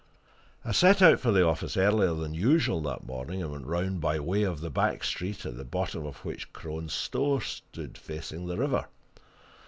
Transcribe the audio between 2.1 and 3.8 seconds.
than usual that morning, and went